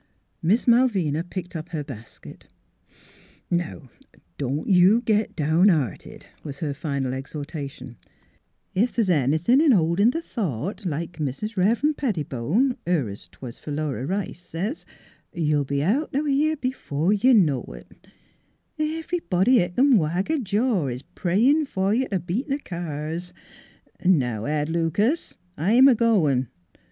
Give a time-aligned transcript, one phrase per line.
[0.41, 2.47] Miss Malvina picked up her basket."
[3.51, 3.91] Now,
[4.39, 7.97] don't you git down hearted," was her final exhortation."
[8.75, 14.39] Ef th's anythin' in holdin' th' thought, like Mis' Rev'ren' Pettibone her 'twas Philura Rice
[14.41, 14.87] says,
[15.35, 18.07] you'll be out o' here b'fore you know it.
[18.79, 23.33] Ev'rybody 'at c'n wag a jaw is prayin' fer you t' beat th' cars....
[24.03, 26.47] Now, Ed Lucas, I'm a goin'.